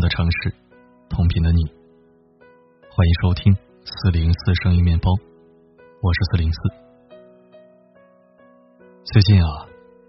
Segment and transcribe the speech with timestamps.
[0.00, 0.54] 的城市，
[1.08, 3.54] 同频的你，欢迎收听
[3.84, 5.10] 四零四声音面包，
[6.02, 6.58] 我是四零四。
[9.04, 9.66] 最近啊，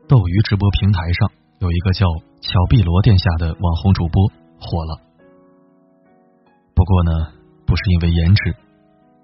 [0.08, 2.06] 斗鱼直播平台上有一个叫
[2.42, 4.28] 乔碧罗殿下的网红主播
[4.60, 5.02] 火了。
[6.76, 7.12] 不过呢，
[7.66, 8.56] 不是因为颜值，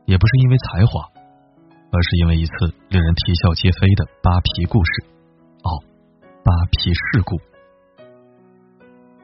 [0.05, 1.09] 也不是因为才华，
[1.91, 2.53] 而是因为一次
[2.89, 5.05] 令人啼笑皆非的扒皮故事。
[5.61, 5.69] 哦，
[6.43, 7.37] 扒皮事故。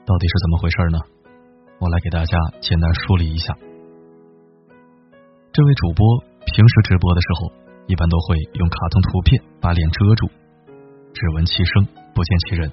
[0.06, 1.00] 到底是怎么回事呢？
[1.82, 3.58] 我来给大家简单梳理一下。
[5.52, 6.06] 这位主播
[6.46, 7.50] 平时直播的时候，
[7.88, 10.30] 一般都会用卡通图片把脸遮住，
[11.12, 12.72] 只闻其声不见其人。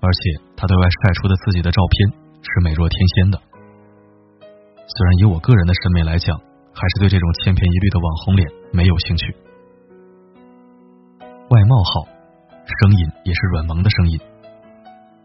[0.00, 3.38] 而且他对外晒出的自己的照片是美若天仙的。
[4.42, 6.36] 虽然以我个人的审美来讲，
[6.74, 9.36] 还是对这种千篇一律的网红脸没有兴趣。
[11.22, 12.10] 外貌好，
[12.82, 14.18] 声音也是软萌的声音。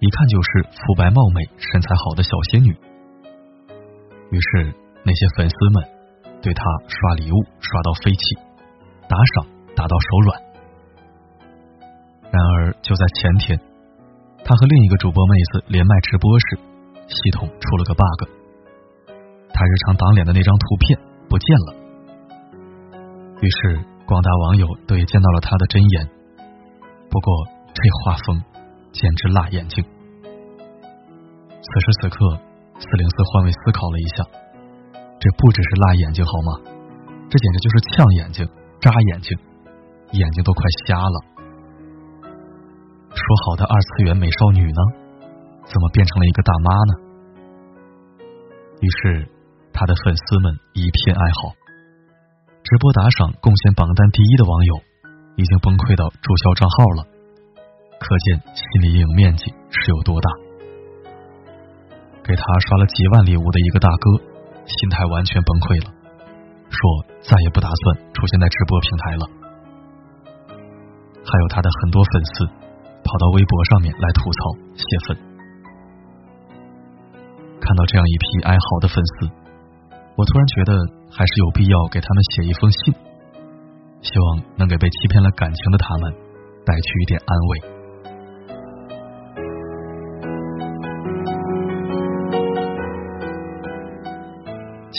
[0.04, 2.76] 一看就是肤白貌美、身材好的小仙女。
[4.32, 5.80] 于是那些粉丝们
[6.42, 8.36] 对她刷礼物刷到飞起，
[9.08, 10.42] 打赏打到手软。
[12.30, 13.58] 然而就在前天，
[14.44, 16.60] 她和另一个主播妹子连麦直播时，
[17.08, 18.28] 系统出了个 bug，
[19.54, 21.76] 她日常挡脸的那张图片不见了。
[23.40, 26.10] 于是广大网友都也见到了她的真颜。
[27.10, 28.44] 不过这画风
[28.94, 29.84] 简直辣眼睛。
[29.84, 32.38] 此时此刻，
[32.78, 34.24] 四零四换位思考了一下，
[35.20, 36.62] 这不只是辣眼睛好吗？
[37.30, 38.48] 这简直就是呛眼睛、
[38.80, 39.38] 扎眼睛，
[40.12, 41.18] 眼睛都快瞎了。
[43.10, 44.82] 说好的二次元美少女呢？
[45.66, 46.94] 怎么变成了一个大妈呢？
[48.82, 49.28] 于是，
[49.74, 51.56] 他的粉丝们一片哀嚎。
[52.64, 54.76] 直播打赏贡献榜单第一的网友，
[55.36, 57.08] 已经崩溃到注销账号了，
[58.04, 60.28] 可见心理阴影面积是有多大。
[62.24, 64.06] 给他刷了几万礼物的一个大哥，
[64.68, 65.92] 心态完全崩溃了，
[66.68, 66.80] 说
[67.24, 69.24] 再也不打算出现在直播平台了。
[71.24, 72.48] 还有他的很多粉丝
[73.08, 74.40] 跑到微博上面来吐槽
[74.76, 75.16] 泄愤。
[77.64, 79.32] 看到这样一批哀嚎的粉丝，
[80.16, 80.76] 我突然觉得
[81.08, 82.94] 还是有必要给他们写一封信，
[84.04, 86.12] 希望能给被欺骗了感情的他们
[86.64, 87.73] 带去一点安慰。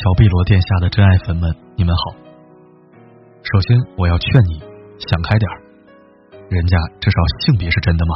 [0.04, 2.12] 乔碧罗殿下的真爱粉们，你们好。
[3.40, 4.60] 首先，我要劝你
[5.00, 5.56] 想开点儿，
[6.50, 8.12] 人家至少性别是真的嘛。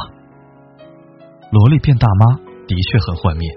[1.49, 2.37] 萝莉变大妈
[2.69, 3.49] 的确很幻灭，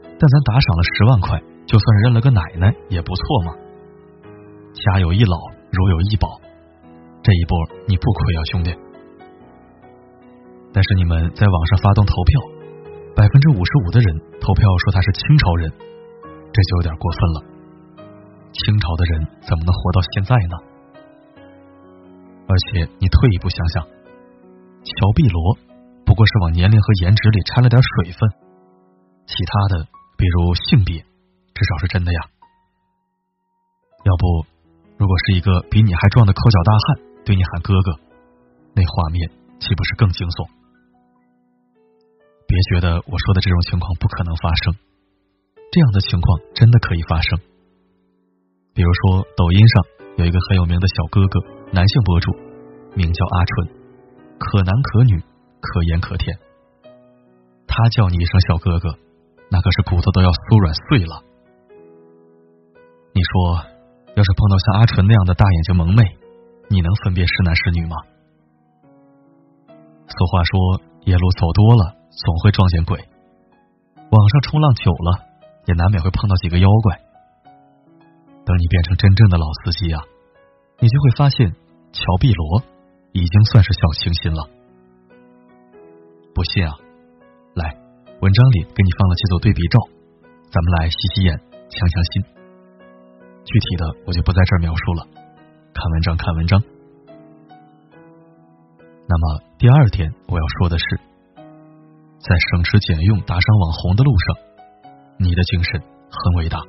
[0.00, 1.36] 但咱打赏了十万块，
[1.66, 3.52] 就算认了个奶奶也不错嘛。
[4.72, 5.36] 家有一老，
[5.68, 6.40] 如有一宝，
[7.20, 7.52] 这一波
[7.84, 8.72] 你不亏啊，兄弟。
[10.72, 12.40] 但是你们在网上发动投票，
[13.14, 15.70] 百分之五十五的人投票说他是清朝人，
[16.48, 17.57] 这就有点过分了。
[18.52, 20.56] 清朝的人怎么能活到现在呢？
[22.48, 25.58] 而且你退一步想想，乔碧罗
[26.06, 28.30] 不过是往年龄和颜值里掺了点水分，
[29.26, 29.84] 其他的
[30.16, 32.20] 比如性别，至少是真的呀。
[34.04, 34.46] 要不，
[34.96, 38.00] 如果是一个比你还壮的抠脚大汉对你喊哥哥，
[38.74, 39.28] 那画面
[39.60, 40.48] 岂不是更惊悚？
[42.46, 44.74] 别觉得我说的这种情况不可能发生，
[45.70, 47.38] 这样的情况真的可以发生。
[48.78, 49.82] 比如说，抖音上
[50.18, 51.40] 有一个很有名的小哥哥，
[51.72, 52.30] 男性博主，
[52.94, 53.74] 名叫阿春，
[54.38, 55.18] 可男可女，
[55.58, 56.38] 可盐可甜。
[57.66, 58.94] 他叫你一声小哥哥，
[59.50, 61.18] 那可是骨头都要酥软碎了。
[63.10, 63.66] 你说，
[64.14, 66.14] 要是碰到像阿纯那样的大眼睛萌妹，
[66.70, 67.96] 你能分辨是男是女吗？
[70.06, 70.54] 俗话说，
[71.02, 72.94] 夜路走多了，总会撞见鬼。
[72.94, 75.18] 网上冲浪久了，
[75.66, 77.07] 也难免会碰到几个妖怪。
[78.48, 80.00] 等你变成真正的老司机啊，
[80.80, 81.52] 你就会发现
[81.92, 82.62] 乔碧罗
[83.12, 84.48] 已经算是小清新了。
[86.32, 86.72] 不信啊，
[87.52, 87.76] 来，
[88.22, 89.78] 文章里给你放了几组对比照，
[90.48, 91.36] 咱们来洗洗眼、
[91.68, 92.24] 强强心。
[93.44, 95.06] 具体的我就不在这儿描述了，
[95.74, 96.58] 看文章看文章。
[99.06, 100.84] 那么第二点我要说的是，
[101.36, 104.36] 在省吃俭用打赏网红的路上，
[105.18, 106.62] 你的精神很伟大。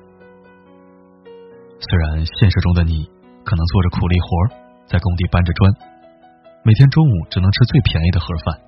[1.80, 3.08] 虽然现实中的你
[3.48, 4.28] 可能做着苦力活，
[4.86, 5.72] 在工地搬着砖，
[6.64, 8.60] 每天中午只能吃最便宜的盒饭，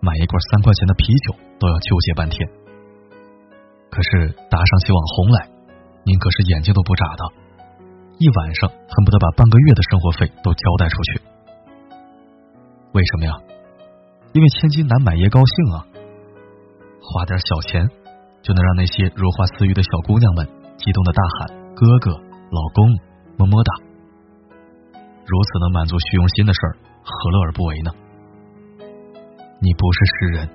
[0.00, 2.48] 买一罐三块钱的啤酒都要纠结半天。
[3.90, 5.50] 可是打上起网红来，
[6.04, 7.22] 您可是眼睛都不眨的，
[8.18, 11.20] 一晚上恨不得把半个月的生活费都交代出去。
[12.92, 13.34] 为什么呀？
[14.32, 15.84] 因为千金难买爷高兴啊！
[17.02, 17.90] 花点小钱，
[18.42, 20.48] 就能让那些如花似玉的小姑娘们
[20.78, 22.86] 激动的大喊“哥哥、老公、
[23.38, 23.72] 么么哒”。
[25.26, 27.90] 如此能满足虚荣心的事儿，何乐而不为呢？
[29.58, 30.46] 你不是诗人，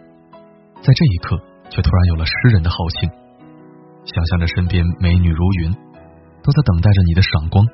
[0.80, 1.36] 在这一刻
[1.70, 3.10] 却突然有了诗人的豪情，
[4.06, 5.74] 想象着身边美女如云，
[6.42, 7.66] 都在等待着你的赏光。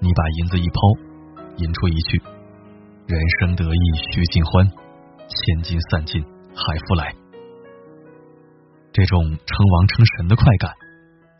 [0.00, 0.80] 你把银子一抛，
[1.58, 2.22] 引出一句
[3.04, 3.84] ：“人生得意
[4.14, 4.64] 须尽欢，
[5.28, 6.24] 千金散尽
[6.56, 7.14] 还复来。”
[8.92, 10.72] 这种称王称神的快感，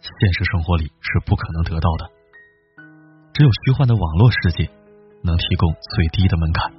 [0.00, 2.11] 现实生活里是不可能得到的。
[3.32, 4.69] 只有虚幻的网络世界
[5.23, 6.73] 能提供最低的门槛。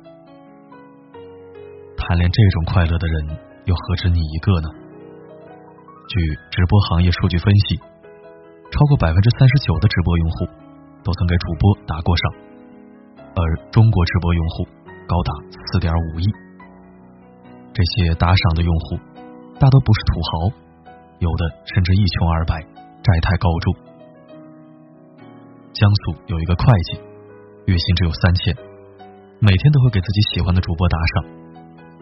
[1.98, 4.70] 贪恋这种快乐的人，又何止你一个呢？
[6.10, 6.16] 据
[6.50, 10.50] 直播行业数据分析，超过百分之三十九的直播用户
[11.04, 12.34] 都曾给主播打过赏，
[13.38, 13.42] 而
[13.72, 14.66] 中国直播用户
[15.08, 15.32] 高达
[15.72, 16.26] 四点五亿。
[17.72, 18.98] 这些打赏的用户
[19.58, 20.58] 大多不是土豪。
[21.22, 22.66] 有的甚至一穷二白，
[23.02, 23.74] 债台高筑。
[25.74, 27.02] 江苏有一个会计，
[27.66, 28.56] 月薪只有三千，
[29.40, 31.26] 每天都会给自己喜欢的主播打赏，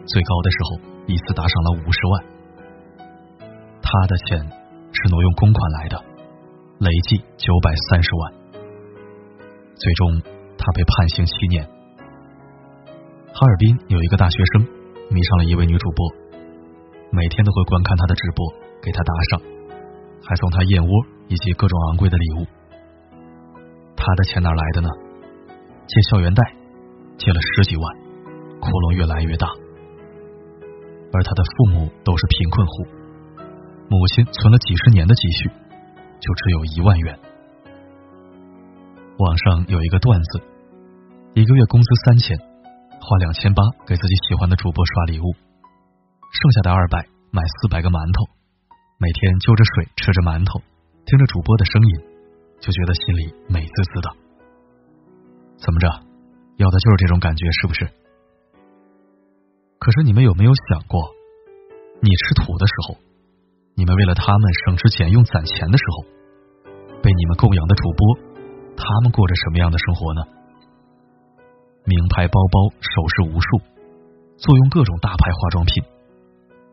[0.04, 2.24] 最高的时候一次打赏了五十万。
[3.80, 4.38] 他的钱
[4.92, 5.96] 是挪用公款来的，
[6.80, 8.32] 累计九百三十万。
[9.76, 10.20] 最终
[10.58, 11.64] 他被判刑七年。
[13.32, 14.68] 哈尔滨有一个大学生
[15.08, 16.12] 迷上了一位女主播，
[17.10, 18.44] 每天都会观看她的直播。
[18.82, 19.42] 给她打赏，
[20.30, 20.90] 还送他燕窝
[21.26, 22.46] 以及各种昂贵的礼物。
[23.96, 24.88] 他的钱哪来的呢？
[25.88, 26.54] 借校园贷，
[27.18, 27.82] 借了十几万，
[28.62, 29.50] 窟窿越来越大。
[31.10, 32.72] 而他的父母都是贫困户，
[33.90, 35.50] 母亲存了几十年的积蓄，
[36.22, 37.18] 就只有一万元。
[39.18, 40.40] 网上有一个段子：
[41.34, 42.38] 一个月工资三千，
[43.02, 45.26] 花两千八给自己喜欢的主播刷礼物，
[46.30, 47.04] 剩下的二百
[47.34, 48.39] 买四百个馒头。
[49.00, 50.60] 每天就着水吃着馒头，
[51.08, 51.92] 听着主播的声音，
[52.60, 54.12] 就觉得心里美滋滋的。
[55.56, 55.88] 怎么着，
[56.60, 57.88] 要的就是这种感觉，是不是？
[59.80, 61.00] 可是你们有没有想过，
[62.04, 63.00] 你吃土的时候，
[63.72, 68.20] 你们为了他们省吃俭用攒钱的时候，被你们供养的主播，
[68.76, 70.20] 他们过着什么样的生活呢？
[71.88, 73.64] 名牌包包、首饰无数，
[74.36, 75.82] 坐用各种大牌化妆品，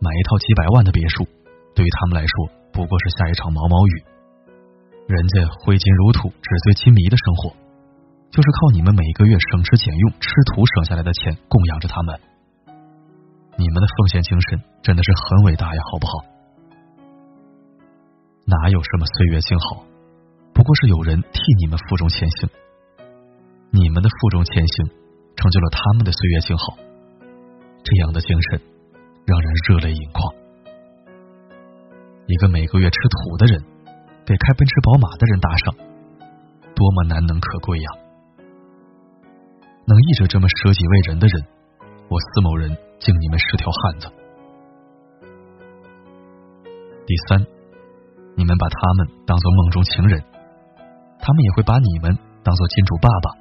[0.03, 1.23] 买一套几百万的别墅。
[1.77, 2.33] 对于他们来说，
[2.73, 3.93] 不过是下一场毛毛雨。
[5.05, 7.53] 人家挥金如土、纸醉金迷的生活，
[8.33, 12.19] 就是靠你们每个月省吃俭用、吃土省下来的钱供养着他们。
[13.61, 16.13] 你们的奉献精神真的是很伟大呀，好不好？
[18.49, 19.85] 哪有什么岁月静好，
[20.53, 22.49] 不过是有人替你们负重前行。
[23.69, 24.87] 你们的负重前行，
[25.35, 26.75] 成就了他们的岁月静好。
[27.83, 28.61] 这样的精神，
[29.27, 30.46] 让人热泪盈眶。
[32.27, 33.63] 一个每个月吃土的人，
[34.25, 35.73] 给开奔驰宝马的人打赏，
[36.75, 37.89] 多么难能可贵呀！
[39.87, 41.47] 能一直这么舍己为人的人，
[42.09, 44.11] 我司某人敬你们是条汉子。
[47.07, 47.39] 第三，
[48.35, 50.21] 你们把他们当做梦中情人，
[51.23, 52.11] 他们也会把你们
[52.43, 53.39] 当做金主爸爸。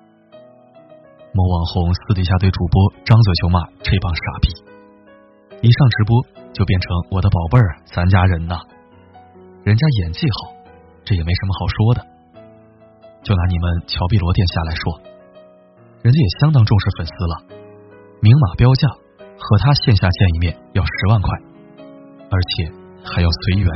[1.34, 4.46] 某网红私底下对主播张嘴就骂这帮傻逼，
[5.66, 6.22] 一上直播
[6.54, 8.54] 就变成我的宝贝儿，咱家人呐。
[9.66, 10.54] 人家演技好，
[11.02, 11.98] 这也没什么好说的。
[13.26, 14.94] 就拿你们乔碧罗殿下来说，
[16.06, 17.34] 人家也相当重视粉丝了，
[18.22, 18.86] 明码标价，
[19.34, 21.34] 和他线下见一面要十万块，
[22.30, 22.70] 而且
[23.02, 23.66] 还要随缘。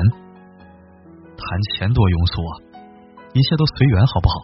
[1.35, 1.42] 谈
[1.75, 2.52] 钱多庸俗啊，
[3.35, 4.35] 一切都随缘好不好？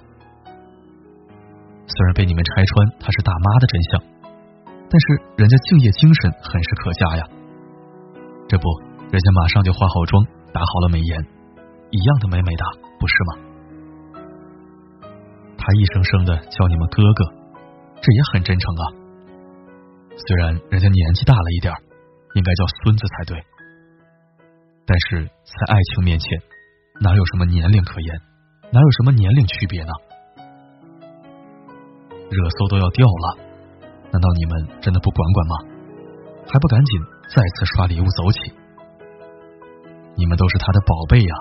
[1.87, 4.03] 虽然被你们拆穿他是大妈的真相，
[4.91, 5.07] 但是
[5.38, 7.23] 人家敬业精神很是可嘉呀。
[8.50, 8.67] 这不，
[9.15, 11.36] 人家马上就化好妆，打好了美颜。
[11.90, 12.64] 一样的美美的，
[12.99, 13.31] 不是吗？
[15.57, 17.25] 他一声声的叫你们哥哥，
[18.00, 18.85] 这也很真诚啊。
[20.16, 21.73] 虽然人家年纪大了一点，
[22.35, 23.37] 应该叫孙子才对，
[24.87, 26.38] 但是在爱情面前，
[27.00, 28.21] 哪有什么年龄可言？
[28.73, 29.93] 哪有什么年龄区别呢？
[32.31, 33.38] 热搜都要掉了，
[34.12, 35.55] 难道你们真的不管管吗？
[36.49, 37.00] 还不赶紧
[37.35, 38.52] 再次刷礼物走起？
[40.16, 41.35] 你们都是他的宝贝呀！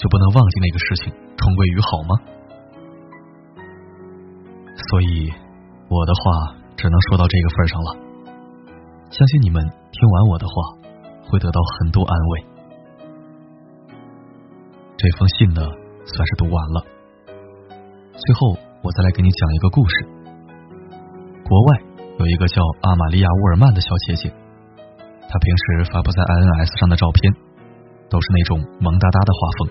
[0.00, 2.16] 就不能忘记那个事情，重归于好吗？
[4.88, 5.28] 所以
[5.92, 7.90] 我的话只能说到这个份上了。
[9.10, 9.60] 相信你们
[9.92, 10.54] 听完我的话，
[11.28, 12.44] 会得到很多安慰。
[14.96, 15.60] 这封信呢，
[16.06, 16.80] 算是读完了。
[18.16, 20.08] 最后，我再来给你讲一个故事。
[21.44, 21.82] 国外
[22.18, 24.32] 有一个叫阿玛利亚·沃尔曼的小姐姐，
[25.28, 27.50] 她平时发布在 INS 上的照片。
[28.10, 29.70] 都是那种萌哒哒的画风，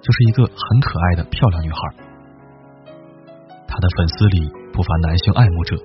[0.00, 1.78] 就是一个很可爱的漂亮女孩。
[3.66, 5.76] 她的粉丝里不乏男性爱慕者，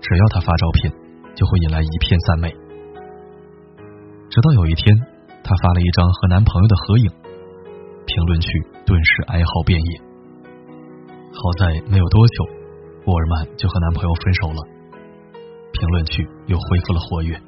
[0.00, 0.92] 只要她发照片，
[1.34, 2.52] 就会引来一片赞美。
[4.30, 4.96] 直到有一天，
[5.42, 7.10] 她发了一张和男朋友的合影，
[8.06, 8.48] 评论区
[8.86, 10.00] 顿时哀嚎遍野。
[11.32, 12.44] 好在没有多久，
[13.06, 14.60] 沃尔曼就和男朋友分手了，
[15.72, 17.40] 评论区又恢复了活跃。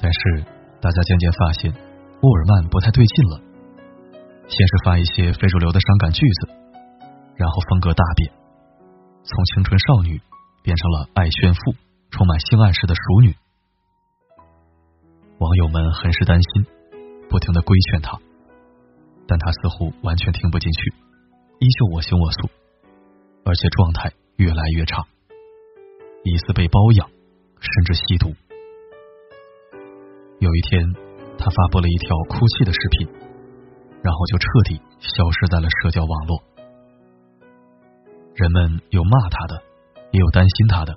[0.00, 0.44] 但是
[0.80, 1.72] 大家渐渐发现，
[2.22, 3.47] 沃尔曼不太对劲了。
[4.48, 6.48] 先是发一些非主流的伤感句子，
[7.36, 8.32] 然后风格大变，
[9.22, 10.20] 从青春少女
[10.62, 11.60] 变成了爱炫富、
[12.10, 13.34] 充满性暗示的熟女。
[15.38, 16.66] 网友们很是担心，
[17.28, 18.18] 不停的规劝他，
[19.28, 20.94] 但他似乎完全听不进去，
[21.60, 22.48] 依旧我行我素，
[23.44, 25.04] 而且状态越来越差，
[26.24, 27.06] 疑似被包养，
[27.60, 28.34] 甚至吸毒。
[30.40, 30.82] 有一天，
[31.38, 33.08] 他发布了一条哭泣的视频，
[34.08, 36.40] 然后就彻底消失在了社交网络。
[38.32, 39.60] 人们有骂他的，
[40.12, 40.96] 也有担心他的，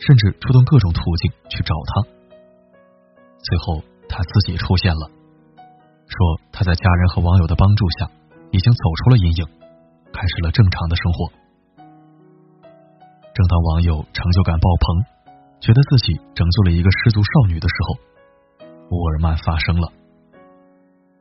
[0.00, 2.08] 甚至出动各种途径去找他。
[3.44, 5.10] 最后，他自己出现了，
[6.08, 6.16] 说
[6.52, 8.08] 他在家人和网友的帮助下，
[8.50, 9.44] 已经走出了阴影，
[10.10, 11.28] 开始了正常的生活。
[13.36, 15.04] 正当网友成就感爆棚，
[15.60, 19.92] 觉得自己拯救了一个失足少女的时候，沃尔曼发生了。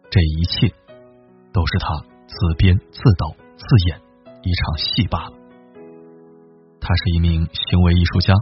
[0.10, 0.74] 这一切
[1.56, 1.88] 都是他
[2.28, 3.96] 自编自导自演
[4.44, 5.32] 一场戏罢了。
[6.82, 8.36] 他是一名行为艺术家，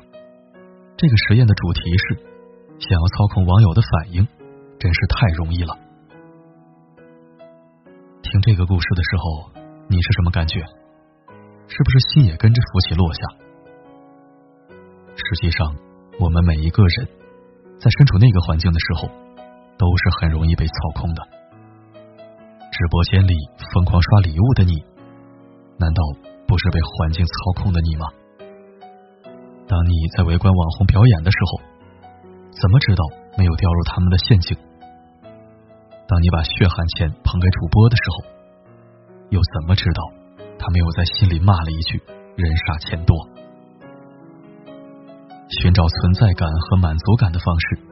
[0.97, 2.33] 这个实验的主题是。
[2.79, 4.27] 想要操控网友的反应，
[4.79, 5.77] 真是太容易了。
[8.23, 9.51] 听这个故事的时候，
[9.87, 10.59] 你是什么感觉？
[11.67, 13.21] 是不是心也跟着浮起落下？
[15.15, 15.73] 实际上，
[16.19, 17.07] 我们每一个人
[17.79, 19.07] 在身处那个环境的时候，
[19.77, 21.21] 都是很容易被操控的。
[22.73, 23.37] 直播间里
[23.71, 24.73] 疯狂刷礼物的你，
[25.77, 26.01] 难道
[26.47, 28.07] 不是被环境操控的你吗？
[29.69, 31.61] 当你在围观网红表演的时候，
[32.49, 33.05] 怎么知道
[33.37, 34.57] 没有掉入他们的陷阱？
[36.07, 38.25] 当你把血汗钱捧给主播的时候，
[39.29, 40.01] 又怎么知道
[40.57, 42.01] 他没有在心里骂了一句
[42.35, 43.15] “人傻钱多”？
[45.61, 47.85] 寻找存在感和满足感的方式，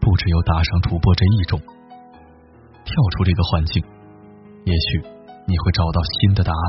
[0.00, 1.62] 不只有打赏主播这一种。
[2.84, 3.84] 跳出这个环境，
[4.68, 5.00] 也许
[5.46, 6.66] 你会找到新的答案。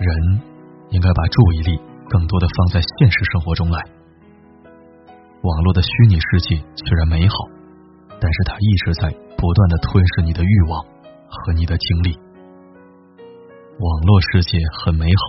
[0.00, 0.10] 人
[0.90, 3.78] 应该把注意力更多的放在现实生活中来。
[5.42, 7.34] 网络的虚拟世界虽然美好，
[8.18, 10.82] 但是它一直在不断的吞噬你的欲望
[11.28, 12.18] 和你的精力。
[13.78, 15.22] 网络世界很美好，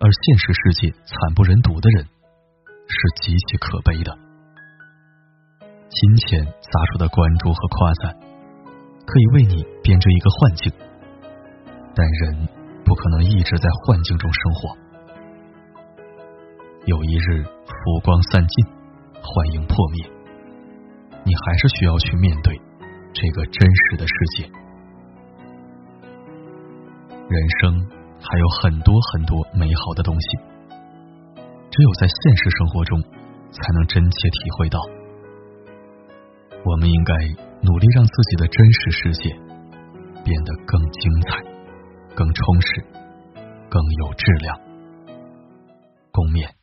[0.00, 2.04] 而现实世界惨不忍睹的人
[2.88, 4.16] 是极其可悲的。
[5.90, 8.16] 金钱砸出的关注和夸赞，
[9.06, 10.72] 可以为你编织一个幻境，
[11.94, 12.48] 但人
[12.84, 14.76] 不可能一直在幻境中生活。
[16.84, 18.82] 有一日，浮光散尽。
[19.24, 20.04] 幻影破灭，
[21.24, 22.60] 你还是需要去面对
[23.14, 24.50] 这个真实的世界。
[27.28, 27.88] 人生
[28.20, 30.26] 还有很多很多美好的东西，
[31.70, 33.00] 只有在现实生活中
[33.52, 34.80] 才能真切体会到。
[36.64, 37.14] 我们应该
[37.62, 39.30] 努力让自己的真实世界
[40.24, 41.42] 变得更精彩、
[42.14, 42.84] 更充实、
[43.70, 44.60] 更有质量。
[46.10, 46.61] 共勉。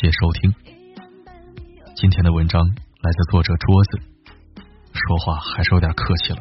[0.00, 0.54] 谢收听。
[1.96, 2.64] 今天的文章
[3.02, 3.98] 来自作者桌子，
[4.94, 6.38] 说话还是有点客气了。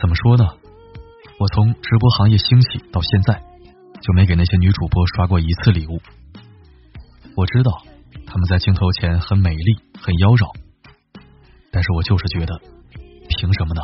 [0.00, 0.48] 怎么说呢？
[1.38, 3.42] 我从直播行业兴起到现在，
[4.00, 6.00] 就没给那些女主播刷过一次礼物。
[7.36, 7.82] 我知道
[8.26, 10.56] 她们在镜头前很美丽、很妖娆，
[11.70, 12.58] 但是我就是觉得，
[13.28, 13.82] 凭什么呢？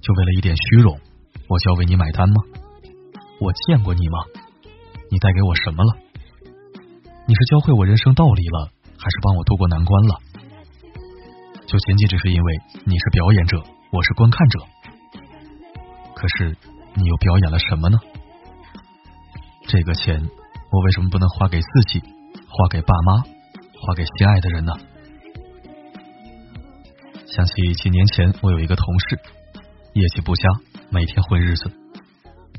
[0.00, 0.98] 就为了一点虚荣，
[1.46, 2.36] 我就要为你买单吗？
[3.38, 4.18] 我见过你吗？
[5.10, 6.05] 你带给我什么了？
[7.28, 10.20] 你是教会我人生道理了，还是帮我渡过难关了？
[11.66, 14.60] 就仅仅只是因为你是表演者，我是观看者。
[16.14, 16.56] 可是
[16.94, 17.98] 你又表演了什么呢？
[19.66, 20.22] 这个钱
[20.70, 21.98] 我为什么不能花给自己，
[22.46, 24.72] 花给爸妈，花给心爱的人呢？
[27.26, 29.18] 想起几年前，我有一个同事，
[29.94, 30.48] 业绩不佳，
[30.90, 31.72] 每天混日子，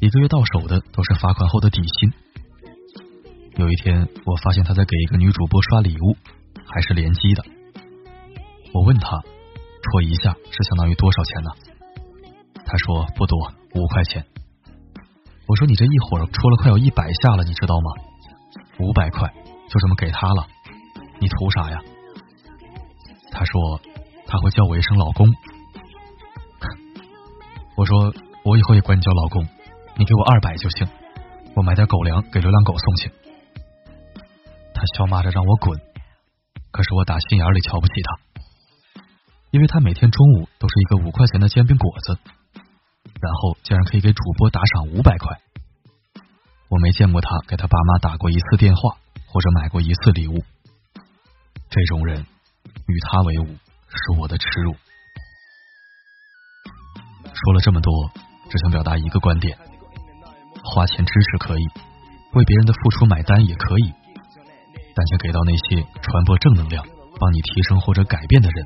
[0.01, 2.11] 一个月到手的都是罚款后的底薪。
[3.57, 6.15] 有一天，我发现他在给一个女主播刷礼物，
[6.63, 7.43] 还是联机的。
[8.71, 9.19] 我问他，
[9.81, 11.49] 戳一下是相当于多少钱呢？
[12.63, 14.23] 他说不多，五块钱。
[15.47, 17.91] 我说你这一会儿戳了快有一百下了，你知道吗？
[18.77, 19.27] 五百块
[19.67, 20.45] 就这么给他了，
[21.19, 21.79] 你图啥呀？
[23.31, 23.81] 他说
[24.27, 25.27] 他会叫我一声老公。
[27.75, 28.13] 我说
[28.45, 29.43] 我以后也管你叫老公，
[29.97, 30.87] 你给我二百就行，
[31.55, 33.11] 我买点狗粮给流浪狗送去。
[34.77, 35.75] 他笑骂着让我滚，
[36.71, 39.01] 可是我打心眼里瞧不起他，
[39.49, 42.19] 因为他每天中午都是一个五块钱的煎饼果子。
[43.19, 45.39] 然后竟然可以给主播打赏五百块，
[46.69, 50.43] 我没见过他给他爸妈打过一次电话或者买过一次礼物。
[51.69, 54.75] 这种人与他为伍是我的耻辱。
[57.33, 58.11] 说了这么多，
[58.51, 59.57] 只想表达一个观点：
[60.63, 61.65] 花钱支持可以，
[62.33, 63.93] 为别人的付出买单也可以，
[64.97, 66.83] 但请给到那些传播正能量、
[67.19, 68.65] 帮你提升或者改变的人。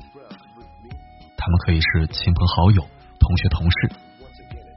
[1.36, 2.80] 他们可以是亲朋好友、
[3.20, 3.76] 同学、同事。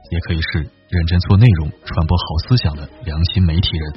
[0.08, 3.92] 也可以是认真做内容、传播好思想的良心媒体人，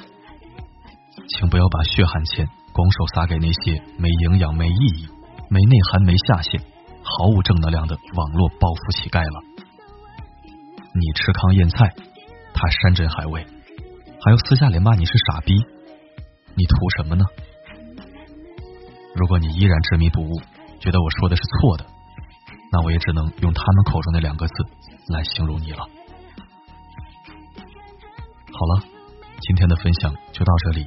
[1.28, 5.08] 请不要把血汗钱拱手撒给那些没营养、没意义、
[5.52, 6.60] 没内涵、没下限、
[7.04, 9.40] 毫无正能量的网络暴富乞丐了。
[10.96, 11.94] 你吃糠咽菜，
[12.56, 13.46] 他山珍海味，
[14.26, 15.54] 还要私下里骂你是傻逼，
[16.56, 17.24] 你图什么呢？
[19.16, 20.42] 如果你依然执迷不悟，
[20.80, 21.86] 觉得我说的是错的，
[22.72, 24.54] 那我也只能用他们口中那两个字
[25.08, 25.80] 来形容你了。
[28.52, 28.84] 好了，
[29.42, 30.86] 今天的分享就到这里。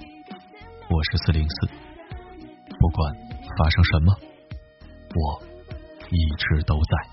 [0.88, 1.68] 我是四零四，
[2.78, 3.14] 不管
[3.58, 4.16] 发生什么，
[5.14, 5.42] 我
[6.10, 7.11] 一直都在。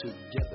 [0.00, 0.49] to get